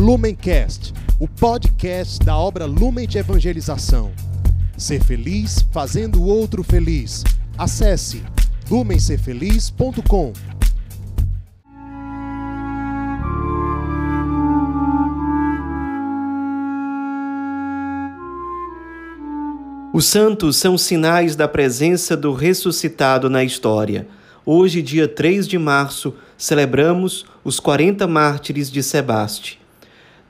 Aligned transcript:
Lumencast, 0.00 0.94
o 1.18 1.28
podcast 1.28 2.24
da 2.24 2.34
obra 2.34 2.64
Lumen 2.64 3.06
de 3.06 3.18
Evangelização. 3.18 4.10
Ser 4.74 5.04
feliz 5.04 5.62
fazendo 5.70 6.22
o 6.22 6.24
outro 6.24 6.62
feliz. 6.62 7.22
Acesse 7.58 8.22
lumencerfeliz.com. 8.70 10.32
Os 19.92 20.06
santos 20.06 20.56
são 20.56 20.78
sinais 20.78 21.36
da 21.36 21.46
presença 21.46 22.16
do 22.16 22.32
ressuscitado 22.32 23.28
na 23.28 23.44
história. 23.44 24.08
Hoje, 24.46 24.80
dia 24.80 25.06
3 25.06 25.46
de 25.46 25.58
março, 25.58 26.14
celebramos 26.38 27.26
os 27.44 27.60
40 27.60 28.06
mártires 28.06 28.72
de 28.72 28.82
Sebaste. 28.82 29.59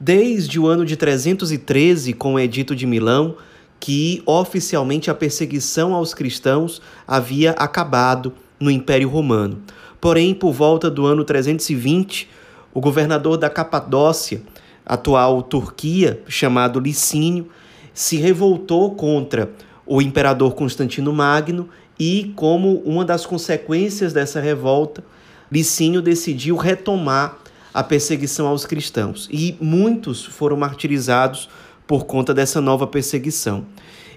Desde 0.03 0.59
o 0.59 0.67
ano 0.67 0.87
de 0.87 0.97
313, 0.97 2.15
com 2.15 2.33
o 2.33 2.41
Edito 2.41 2.75
de 2.75 2.87
Milão, 2.87 3.37
que 3.79 4.23
oficialmente 4.25 5.11
a 5.11 5.15
perseguição 5.15 5.93
aos 5.93 6.15
cristãos 6.15 6.81
havia 7.07 7.51
acabado 7.51 8.33
no 8.59 8.71
Império 8.71 9.11
Romano. 9.11 9.61
Porém, 10.01 10.33
por 10.33 10.53
volta 10.55 10.91
do 10.91 11.05
ano 11.05 11.23
320, 11.23 12.31
o 12.73 12.81
governador 12.81 13.37
da 13.37 13.51
Capadócia, 13.51 14.41
atual 14.87 15.43
Turquia, 15.43 16.23
chamado 16.27 16.81
Licínio, 16.81 17.49
se 17.93 18.17
revoltou 18.17 18.95
contra 18.95 19.51
o 19.85 20.01
imperador 20.01 20.55
Constantino 20.55 21.13
Magno 21.13 21.69
e, 21.99 22.33
como 22.37 22.79
uma 22.87 23.05
das 23.05 23.27
consequências 23.27 24.15
dessa 24.15 24.41
revolta, 24.41 25.05
Licínio 25.53 26.01
decidiu 26.01 26.57
retomar 26.57 27.37
a 27.73 27.83
perseguição 27.83 28.47
aos 28.47 28.67
cristãos. 28.67 29.29
E 29.31 29.57
muitos 29.61 30.25
foram 30.25 30.57
martirizados 30.57 31.49
por 31.87 32.05
conta 32.05 32.33
dessa 32.33 32.61
nova 32.61 32.87
perseguição. 32.87 33.67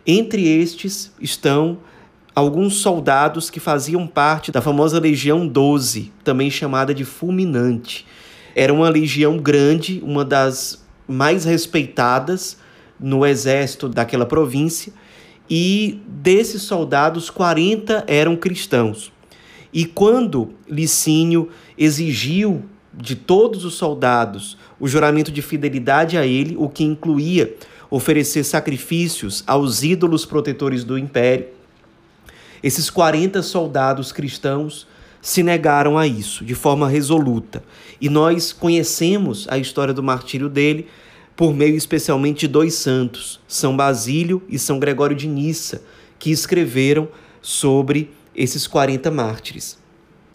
Entre 0.05 0.47
estes 0.47 1.11
estão 1.19 1.77
alguns 2.35 2.75
soldados 2.75 3.49
que 3.49 3.59
faziam 3.59 4.05
parte 4.07 4.51
da 4.51 4.61
famosa 4.61 4.99
Legião 4.99 5.47
12, 5.47 6.11
também 6.23 6.49
chamada 6.49 6.93
de 6.93 7.05
Fulminante. 7.05 8.05
Era 8.55 8.73
uma 8.73 8.89
legião 8.89 9.37
grande, 9.37 10.01
uma 10.03 10.25
das 10.25 10.83
mais 11.07 11.45
respeitadas 11.45 12.57
no 12.99 13.25
exército 13.25 13.89
daquela 13.89 14.25
província, 14.25 14.93
e 15.49 16.01
desses 16.07 16.61
soldados, 16.61 17.29
40 17.29 18.05
eram 18.07 18.35
cristãos. 18.35 19.11
E 19.73 19.85
quando 19.85 20.53
Licínio 20.69 21.49
exigiu 21.77 22.63
de 22.93 23.15
todos 23.15 23.65
os 23.65 23.75
soldados 23.75 24.57
o 24.79 24.87
juramento 24.87 25.31
de 25.31 25.41
fidelidade 25.41 26.17
a 26.17 26.25
ele, 26.25 26.55
o 26.57 26.69
que 26.69 26.83
incluía 26.83 27.53
oferecer 27.89 28.43
sacrifícios 28.43 29.43
aos 29.45 29.83
ídolos 29.83 30.25
protetores 30.25 30.83
do 30.83 30.97
império, 30.97 31.47
esses 32.61 32.89
40 32.89 33.41
soldados 33.41 34.11
cristãos 34.11 34.87
se 35.21 35.43
negaram 35.43 35.97
a 35.97 36.07
isso 36.07 36.43
de 36.43 36.55
forma 36.55 36.87
resoluta. 36.87 37.63
E 37.99 38.09
nós 38.09 38.51
conhecemos 38.51 39.47
a 39.49 39.57
história 39.57 39.93
do 39.93 40.01
martírio 40.01 40.49
dele 40.49 40.87
por 41.35 41.53
meio 41.53 41.75
especialmente 41.75 42.41
de 42.41 42.47
dois 42.47 42.75
santos, 42.75 43.39
São 43.47 43.75
Basílio 43.75 44.41
e 44.47 44.59
São 44.59 44.79
Gregório 44.79 45.15
de 45.15 45.27
Nissa, 45.27 45.81
que 46.19 46.31
escreveram 46.31 47.07
sobre 47.41 48.11
esses 48.35 48.67
40 48.67 49.09
mártires. 49.11 49.82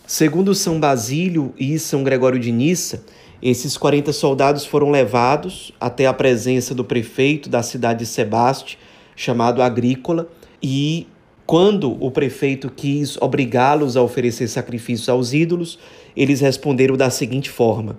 Segundo 0.09 0.55
São 0.55 0.81
Basílio 0.81 1.53
e 1.59 1.79
São 1.79 2.03
Gregório 2.03 2.41
de 2.41 2.51
Nissa, 2.51 3.05
esses 3.43 3.77
40 3.77 4.11
soldados 4.11 4.65
foram 4.65 4.91
levados 4.91 5.71
até 5.79 6.07
a 6.07 6.15
presença 6.15 6.75
do 6.75 6.83
prefeito 6.83 7.51
da 7.51 7.63
cidade 7.63 7.99
de 7.99 8.07
Sebaste, 8.07 8.79
chamado 9.15 9.61
Agrícola, 9.61 10.27
e 10.63 11.07
quando 11.45 12.03
o 12.03 12.11
prefeito 12.11 12.71
quis 12.75 13.19
obrigá-los 13.21 13.99
a 13.99 14.03
oferecer 14.03 14.49
sacrifícios 14.49 15.11
aos 15.11 15.35
ídolos, 15.35 15.79
eles 16.17 16.41
responderam 16.41 16.97
da 16.97 17.11
seguinte 17.11 17.51
forma: 17.51 17.99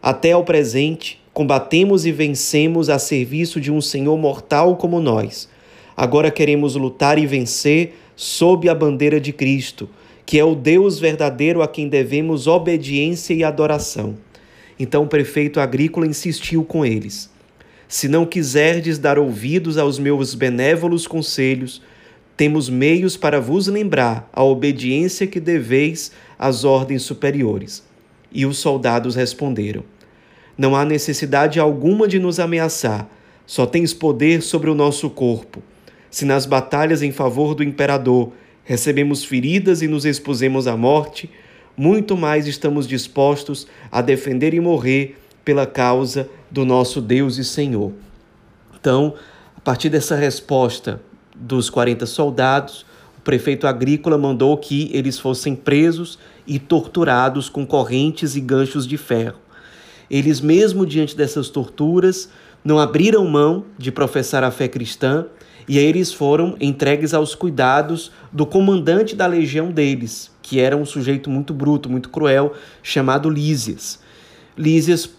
Até 0.00 0.32
ao 0.32 0.44
presente, 0.44 1.22
Combatemos 1.34 2.06
e 2.06 2.12
vencemos 2.12 2.88
a 2.88 2.96
serviço 2.96 3.60
de 3.60 3.72
um 3.72 3.80
Senhor 3.80 4.16
mortal 4.16 4.76
como 4.76 5.00
nós. 5.00 5.48
Agora 5.96 6.30
queremos 6.30 6.76
lutar 6.76 7.18
e 7.18 7.26
vencer 7.26 7.96
sob 8.14 8.68
a 8.68 8.74
bandeira 8.74 9.20
de 9.20 9.32
Cristo, 9.32 9.90
que 10.26 10.38
é 10.38 10.44
o 10.44 10.54
Deus 10.54 10.98
verdadeiro 10.98 11.62
a 11.62 11.68
quem 11.68 11.88
devemos 11.88 12.46
obediência 12.46 13.34
e 13.34 13.44
adoração. 13.44 14.16
Então 14.78 15.04
o 15.04 15.08
prefeito 15.08 15.60
agrícola 15.60 16.06
insistiu 16.06 16.64
com 16.64 16.84
eles: 16.84 17.30
Se 17.88 18.08
não 18.08 18.26
quiserdes 18.26 18.98
dar 18.98 19.18
ouvidos 19.18 19.78
aos 19.78 19.98
meus 19.98 20.34
benévolos 20.34 21.06
conselhos, 21.06 21.82
temos 22.36 22.68
meios 22.68 23.16
para 23.16 23.40
vos 23.40 23.68
lembrar 23.68 24.28
a 24.32 24.42
obediência 24.42 25.26
que 25.26 25.38
deveis 25.38 26.10
às 26.38 26.64
ordens 26.64 27.02
superiores. 27.02 27.84
E 28.32 28.44
os 28.44 28.58
soldados 28.58 29.14
responderam: 29.14 29.84
não 30.56 30.76
há 30.76 30.84
necessidade 30.84 31.58
alguma 31.58 32.06
de 32.06 32.18
nos 32.18 32.38
ameaçar, 32.38 33.08
só 33.44 33.66
tens 33.66 33.92
poder 33.92 34.40
sobre 34.40 34.70
o 34.70 34.74
nosso 34.74 35.10
corpo. 35.10 35.62
Se 36.10 36.24
nas 36.24 36.46
batalhas 36.46 37.02
em 37.02 37.10
favor 37.10 37.54
do 37.54 37.64
imperador 37.64 38.32
recebemos 38.64 39.24
feridas 39.24 39.82
e 39.82 39.88
nos 39.88 40.04
expusemos 40.04 40.66
à 40.66 40.76
morte, 40.76 41.30
muito 41.76 42.16
mais 42.16 42.46
estamos 42.46 42.88
dispostos 42.88 43.66
a 43.92 44.00
defender 44.00 44.54
e 44.54 44.60
morrer 44.60 45.18
pela 45.44 45.66
causa 45.66 46.28
do 46.50 46.64
nosso 46.64 47.00
Deus 47.00 47.36
e 47.36 47.44
Senhor. 47.44 47.92
Então, 48.80 49.14
a 49.56 49.60
partir 49.60 49.90
dessa 49.90 50.16
resposta 50.16 51.00
dos 51.34 51.68
40 51.68 52.06
soldados, 52.06 52.86
o 53.18 53.20
prefeito 53.20 53.66
agrícola 53.66 54.16
mandou 54.16 54.56
que 54.56 54.90
eles 54.92 55.18
fossem 55.18 55.54
presos 55.54 56.18
e 56.46 56.58
torturados 56.58 57.48
com 57.48 57.66
correntes 57.66 58.36
e 58.36 58.40
ganchos 58.40 58.86
de 58.86 58.96
ferro. 58.96 59.38
Eles, 60.10 60.40
mesmo 60.40 60.86
diante 60.86 61.16
dessas 61.16 61.48
torturas, 61.48 62.28
não 62.64 62.78
abriram 62.78 63.26
mão 63.26 63.64
de 63.76 63.90
professar 63.90 64.44
a 64.44 64.50
fé 64.50 64.68
cristã 64.68 65.26
e 65.68 65.78
aí 65.78 65.84
eles 65.84 66.12
foram 66.12 66.56
entregues 66.60 67.14
aos 67.14 67.34
cuidados 67.34 68.12
do 68.32 68.44
comandante 68.44 69.16
da 69.16 69.26
legião 69.26 69.70
deles, 69.70 70.30
que 70.42 70.60
era 70.60 70.76
um 70.76 70.84
sujeito 70.84 71.30
muito 71.30 71.54
bruto, 71.54 71.88
muito 71.88 72.10
cruel, 72.10 72.54
chamado 72.82 73.30
Lísias. 73.30 73.98
Lísias 74.56 75.10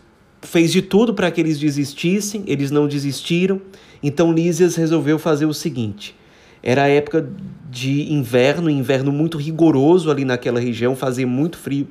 fez 0.42 0.72
de 0.72 0.82
tudo 0.82 1.14
para 1.14 1.32
que 1.32 1.42
eles 1.42 1.58
desistissem, 1.58 2.44
eles 2.46 2.70
não 2.70 2.88
desistiram, 2.88 3.60
então 4.04 4.32
Lísias 4.32 4.76
resolveu 4.76 5.18
fazer 5.18 5.46
o 5.46 5.54
seguinte: 5.54 6.16
era 6.62 6.84
a 6.84 6.88
época 6.88 7.28
de 7.70 8.14
inverno, 8.14 8.70
inverno 8.70 9.12
muito 9.12 9.38
rigoroso 9.38 10.12
ali 10.12 10.24
naquela 10.24 10.60
região, 10.60 10.96
fazia 10.96 11.26
muito 11.26 11.58
frio. 11.58 11.88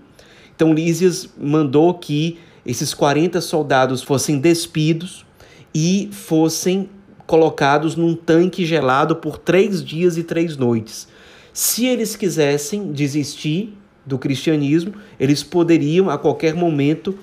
Então 0.54 0.72
Lísias 0.72 1.28
mandou 1.36 1.92
que 1.94 2.38
esses 2.64 2.94
40 2.94 3.40
soldados 3.40 4.02
fossem 4.02 4.38
despidos 4.38 5.26
e 5.74 6.08
fossem 6.12 6.88
colocados 7.26 7.96
num 7.96 8.14
tanque 8.14 8.64
gelado 8.64 9.16
por 9.16 9.38
três 9.38 9.84
dias 9.84 10.16
e 10.16 10.22
três 10.22 10.56
noites. 10.56 11.08
Se 11.52 11.86
eles 11.86 12.16
quisessem 12.16 12.92
desistir 12.92 13.76
do 14.04 14.18
cristianismo, 14.18 14.94
eles 15.18 15.42
poderiam 15.42 16.10
a 16.10 16.18
qualquer 16.18 16.54
momento 16.54 17.16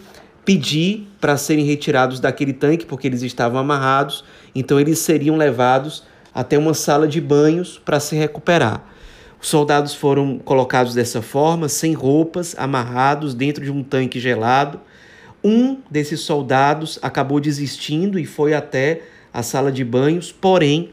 pedir 0.44 1.08
para 1.20 1.38
serem 1.38 1.66
retirados 1.66 2.20
daquele 2.20 2.54
tanque, 2.54 2.86
porque 2.86 3.08
eles 3.08 3.22
estavam 3.22 3.60
amarrados, 3.60 4.24
então 4.56 4.80
eles 4.80 5.00
seriam 5.00 5.38
levados 5.38 6.04
até 6.34 6.58
uma 6.58 6.74
sala 6.74 7.08
de 7.08 7.22
banhos 7.22 7.80
para 7.84 8.00
se 8.00 8.16
recuperar. 8.16 8.88
Os 9.40 9.48
soldados 9.48 9.94
foram 9.94 10.40
colocados 10.40 10.94
dessa 10.94 11.22
forma, 11.22 11.68
sem 11.68 11.94
roupas, 11.94 12.56
amarrados 12.58 13.34
dentro 13.34 13.64
de 13.64 13.72
um 13.72 13.84
tanque 13.84 14.20
gelado, 14.20 14.80
um 15.44 15.80
desses 15.90 16.22
soldados 16.22 17.00
acabou 17.02 17.40
desistindo 17.40 18.20
e 18.20 18.26
foi 18.26 18.54
até 18.54 19.02
a 19.34 19.44
sala 19.44 19.72
de 19.72 19.84
banhos, 19.84 20.32
porém, 20.32 20.92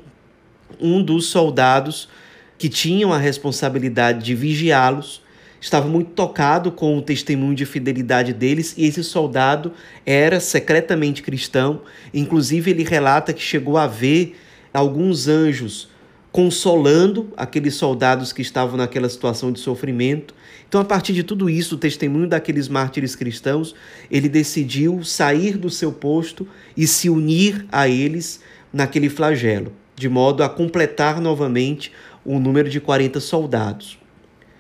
um 0.81 1.03
dos 1.03 1.27
soldados 1.27 2.09
que 2.57 2.69
tinham 2.69 3.13
a 3.13 3.19
responsabilidade 3.19 4.25
de 4.25 4.35
vigiá-los 4.35 5.23
estava 5.61 5.89
muito 5.89 6.11
tocado 6.11 6.71
com 6.71 6.97
o 6.97 7.03
testemunho 7.03 7.55
de 7.55 7.67
fidelidade 7.67 8.33
deles 8.33 8.75
e 8.77 8.87
esse 8.87 9.03
soldado 9.03 9.73
era 10.07 10.39
secretamente 10.41 11.23
cristão. 11.23 11.83
Inclusive, 12.15 12.71
ele 12.71 12.85
relata 12.85 13.33
que 13.33 13.43
chegou 13.43 13.77
a 13.77 13.87
ver 13.87 14.39
alguns 14.73 15.27
anjos 15.27 15.89
consolando 16.31 17.33
aqueles 17.37 17.75
soldados 17.75 18.33
que 18.33 18.43
estavam 18.43 18.77
naquela 18.77 19.09
situação 19.09 19.51
de 19.51 19.61
sofrimento. 19.61 20.35
Então, 20.69 20.81
a 20.81 20.85
partir 20.85 21.13
de 21.13 21.23
tudo 21.23 21.49
isso, 21.49 21.77
o 21.77 21.79
testemunho 21.79 22.29
daqueles 22.29 22.69
mártires 22.69 23.17
cristãos, 23.17 23.75
ele 24.11 24.29
decidiu 24.29 25.03
sair 25.03 25.57
do 25.57 25.71
seu 25.71 25.91
posto 25.91 26.47
e 26.77 26.87
se 26.87 27.09
unir 27.09 27.67
a 27.73 27.89
eles 27.89 28.41
naquele 28.73 29.09
flagelo, 29.09 29.73
de 29.97 30.09
modo 30.09 30.43
a 30.43 30.49
completar 30.49 31.21
novamente 31.21 31.91
o 32.25 32.39
número 32.39 32.69
de 32.69 32.81
40 32.81 33.21
soldados. 33.21 33.99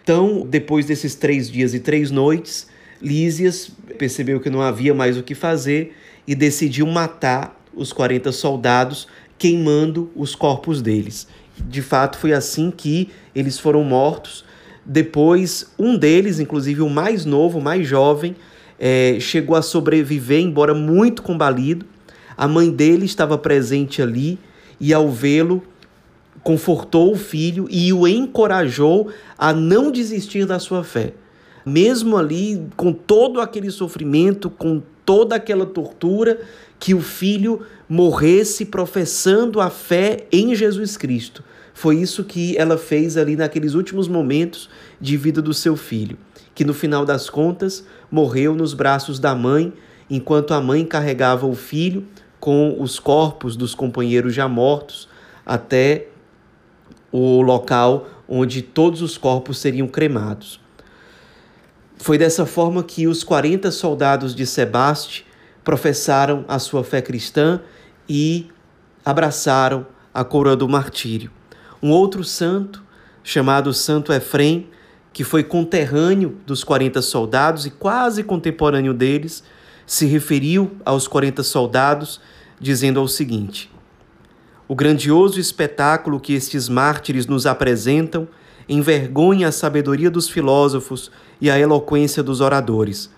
Então, 0.02 0.46
depois 0.48 0.86
desses 0.86 1.14
três 1.14 1.50
dias 1.50 1.74
e 1.74 1.80
três 1.80 2.10
noites, 2.10 2.66
Lísias 3.00 3.70
percebeu 3.98 4.40
que 4.40 4.50
não 4.50 4.62
havia 4.62 4.94
mais 4.94 5.18
o 5.18 5.22
que 5.22 5.34
fazer 5.34 5.94
e 6.26 6.34
decidiu 6.34 6.86
matar 6.86 7.62
os 7.74 7.92
40 7.92 8.32
soldados, 8.32 9.06
queimando 9.36 10.10
os 10.16 10.34
corpos 10.34 10.82
deles. 10.82 11.28
De 11.66 11.82
fato, 11.82 12.18
foi 12.18 12.32
assim 12.32 12.70
que 12.70 13.10
eles 13.34 13.58
foram 13.58 13.82
mortos. 13.84 14.44
Depois, 14.84 15.72
um 15.78 15.96
deles, 15.96 16.40
inclusive 16.40 16.80
o 16.80 16.88
mais 16.88 17.24
novo, 17.24 17.58
o 17.58 17.62
mais 17.62 17.86
jovem, 17.86 18.36
é, 18.78 19.18
chegou 19.20 19.56
a 19.56 19.62
sobreviver, 19.62 20.40
embora 20.40 20.74
muito 20.74 21.22
combalido. 21.22 21.84
A 22.36 22.46
mãe 22.46 22.70
dele 22.70 23.04
estava 23.04 23.36
presente 23.36 24.00
ali 24.00 24.38
e, 24.80 24.94
ao 24.94 25.10
vê-lo, 25.10 25.62
confortou 26.42 27.12
o 27.12 27.16
filho 27.16 27.66
e 27.70 27.92
o 27.92 28.06
encorajou 28.06 29.10
a 29.36 29.52
não 29.52 29.90
desistir 29.90 30.46
da 30.46 30.58
sua 30.58 30.84
fé. 30.84 31.12
Mesmo 31.68 32.16
ali, 32.16 32.66
com 32.76 32.92
todo 32.92 33.40
aquele 33.40 33.70
sofrimento, 33.70 34.48
com 34.48 34.82
toda 35.04 35.36
aquela 35.36 35.66
tortura, 35.66 36.40
que 36.80 36.94
o 36.94 37.00
filho 37.00 37.60
morresse 37.88 38.64
professando 38.64 39.60
a 39.60 39.68
fé 39.68 40.26
em 40.32 40.54
Jesus 40.54 40.96
Cristo. 40.96 41.44
Foi 41.74 41.96
isso 41.96 42.24
que 42.24 42.56
ela 42.56 42.78
fez 42.78 43.16
ali 43.16 43.36
naqueles 43.36 43.74
últimos 43.74 44.08
momentos 44.08 44.68
de 45.00 45.16
vida 45.16 45.42
do 45.42 45.52
seu 45.52 45.76
filho, 45.76 46.16
que 46.54 46.64
no 46.64 46.72
final 46.72 47.04
das 47.04 47.28
contas 47.28 47.84
morreu 48.10 48.54
nos 48.54 48.74
braços 48.74 49.18
da 49.18 49.34
mãe, 49.34 49.72
enquanto 50.08 50.54
a 50.54 50.60
mãe 50.60 50.84
carregava 50.84 51.46
o 51.46 51.54
filho 51.54 52.06
com 52.40 52.80
os 52.80 52.98
corpos 52.98 53.56
dos 53.56 53.74
companheiros 53.74 54.34
já 54.34 54.48
mortos 54.48 55.08
até 55.44 56.08
o 57.12 57.42
local 57.42 58.08
onde 58.28 58.62
todos 58.62 59.02
os 59.02 59.16
corpos 59.16 59.58
seriam 59.58 59.86
cremados. 59.86 60.60
Foi 61.98 62.16
dessa 62.16 62.46
forma 62.46 62.82
que 62.82 63.06
os 63.06 63.24
40 63.24 63.70
soldados 63.70 64.34
de 64.34 64.46
Sebaste 64.46 65.26
professaram 65.64 66.44
a 66.48 66.58
sua 66.58 66.84
fé 66.84 67.02
cristã 67.02 67.60
e 68.08 68.48
abraçaram 69.04 69.86
a 70.14 70.24
coroa 70.24 70.56
do 70.56 70.68
martírio. 70.68 71.30
Um 71.82 71.90
outro 71.90 72.24
santo, 72.24 72.82
chamado 73.22 73.74
Santo 73.74 74.12
Efrem, 74.12 74.68
que 75.12 75.24
foi 75.24 75.42
conterrâneo 75.42 76.38
dos 76.46 76.62
40 76.62 77.02
soldados 77.02 77.66
e 77.66 77.70
quase 77.70 78.22
contemporâneo 78.22 78.94
deles, 78.94 79.42
se 79.84 80.06
referiu 80.06 80.70
aos 80.84 81.08
40 81.08 81.42
soldados, 81.42 82.20
dizendo 82.60 83.02
o 83.02 83.08
seguinte: 83.08 83.70
O 84.68 84.74
grandioso 84.74 85.40
espetáculo 85.40 86.20
que 86.20 86.34
estes 86.34 86.68
mártires 86.68 87.26
nos 87.26 87.46
apresentam 87.46 88.28
envergonha 88.68 89.48
a 89.48 89.52
sabedoria 89.52 90.10
dos 90.10 90.28
filósofos 90.28 91.10
e 91.40 91.50
a 91.50 91.58
eloquência 91.58 92.22
dos 92.22 92.40
oradores. 92.40 93.10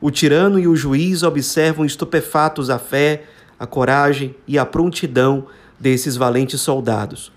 O 0.00 0.10
tirano 0.10 0.58
e 0.58 0.66
o 0.66 0.76
juiz 0.76 1.22
observam 1.22 1.84
estupefatos 1.84 2.70
a 2.70 2.78
fé, 2.78 3.24
a 3.58 3.66
coragem 3.66 4.34
e 4.46 4.58
a 4.58 4.64
prontidão 4.66 5.46
desses 5.78 6.16
valentes 6.16 6.60
soldados. 6.60 7.32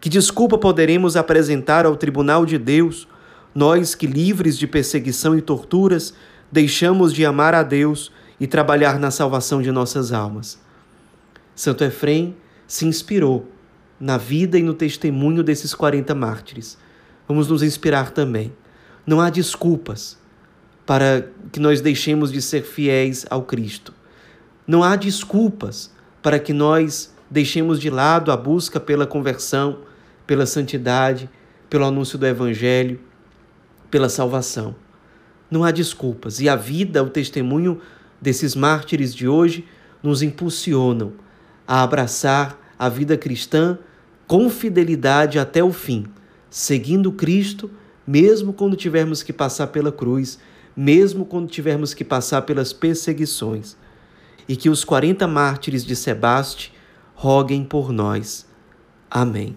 Que 0.00 0.08
desculpa 0.08 0.58
poderemos 0.58 1.16
apresentar 1.16 1.86
ao 1.86 1.96
tribunal 1.96 2.44
de 2.44 2.58
Deus, 2.58 3.08
nós 3.54 3.94
que, 3.94 4.06
livres 4.06 4.58
de 4.58 4.66
perseguição 4.66 5.36
e 5.36 5.40
torturas, 5.40 6.14
deixamos 6.50 7.12
de 7.12 7.24
amar 7.24 7.54
a 7.54 7.62
Deus 7.62 8.12
e 8.38 8.46
trabalhar 8.46 8.98
na 8.98 9.10
salvação 9.10 9.62
de 9.62 9.70
nossas 9.70 10.12
almas. 10.12 10.60
Santo 11.54 11.84
Efrem 11.84 12.36
se 12.66 12.84
inspirou 12.84 13.48
na 13.98 14.18
vida 14.18 14.58
e 14.58 14.62
no 14.62 14.74
testemunho 14.74 15.42
desses 15.42 15.74
40 15.74 16.14
mártires. 16.14 16.76
Vamos 17.26 17.48
nos 17.48 17.62
inspirar 17.62 18.10
também. 18.10 18.52
Não 19.06 19.20
há 19.20 19.30
desculpas 19.30 20.18
para 20.86 21.28
que 21.50 21.58
nós 21.60 21.80
deixemos 21.80 22.30
de 22.30 22.42
ser 22.42 22.62
fiéis 22.62 23.24
ao 23.30 23.42
Cristo. 23.42 23.92
Não 24.66 24.82
há 24.82 24.96
desculpas 24.96 25.90
para 26.22 26.38
que 26.38 26.52
nós 26.52 27.12
deixemos 27.30 27.80
de 27.80 27.90
lado 27.90 28.30
a 28.30 28.36
busca 28.36 28.78
pela 28.78 29.06
conversão, 29.06 29.80
pela 30.26 30.46
santidade, 30.46 31.28
pelo 31.68 31.84
anúncio 31.84 32.18
do 32.18 32.26
Evangelho, 32.26 33.00
pela 33.90 34.08
salvação. 34.08 34.74
Não 35.50 35.64
há 35.64 35.70
desculpas. 35.70 36.40
E 36.40 36.48
a 36.48 36.56
vida, 36.56 37.02
o 37.02 37.08
testemunho 37.08 37.80
desses 38.20 38.54
mártires 38.54 39.14
de 39.14 39.28
hoje 39.28 39.66
nos 40.02 40.22
impulsionam 40.22 41.12
a 41.66 41.82
abraçar 41.82 42.58
a 42.78 42.88
vida 42.88 43.16
cristã 43.16 43.78
com 44.26 44.48
fidelidade 44.48 45.38
até 45.38 45.62
o 45.62 45.72
fim, 45.72 46.06
seguindo 46.54 47.10
Cristo, 47.10 47.68
mesmo 48.06 48.52
quando 48.52 48.76
tivermos 48.76 49.24
que 49.24 49.32
passar 49.32 49.66
pela 49.66 49.90
cruz, 49.90 50.38
mesmo 50.76 51.24
quando 51.24 51.48
tivermos 51.48 51.92
que 51.92 52.04
passar 52.04 52.42
pelas 52.42 52.72
perseguições. 52.72 53.76
E 54.48 54.54
que 54.54 54.70
os 54.70 54.84
40 54.84 55.26
mártires 55.26 55.84
de 55.84 55.96
Sebaste 55.96 56.72
roguem 57.12 57.64
por 57.64 57.90
nós. 57.90 58.46
Amém. 59.10 59.56